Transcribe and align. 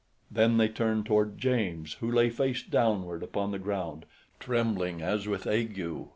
Then 0.31 0.57
they 0.57 0.67
turned 0.67 1.05
toward 1.05 1.37
James, 1.37 1.93
who 1.99 2.09
lay 2.11 2.31
face 2.31 2.63
downward 2.63 3.21
upon 3.21 3.51
the 3.51 3.59
ground, 3.59 4.07
trembling 4.39 4.99
as 5.03 5.27
with 5.27 5.45
ague. 5.45 6.07